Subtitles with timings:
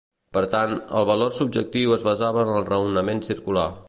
[0.35, 0.71] Per tant,
[1.01, 3.69] el valor subjectiu es basava en el raonament circular.